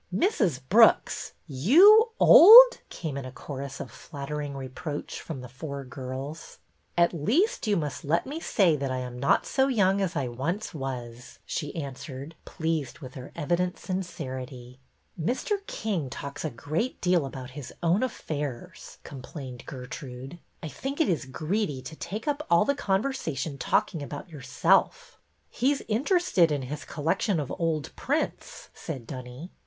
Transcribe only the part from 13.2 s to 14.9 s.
evident sincerity.''